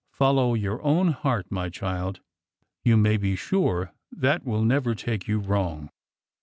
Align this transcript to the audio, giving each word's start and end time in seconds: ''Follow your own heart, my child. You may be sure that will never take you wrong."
''Follow 0.09 0.55
your 0.55 0.81
own 0.81 1.09
heart, 1.09 1.45
my 1.51 1.69
child. 1.69 2.21
You 2.83 2.97
may 2.97 3.17
be 3.17 3.35
sure 3.35 3.93
that 4.11 4.43
will 4.43 4.63
never 4.65 4.95
take 4.95 5.27
you 5.27 5.37
wrong." 5.37 5.91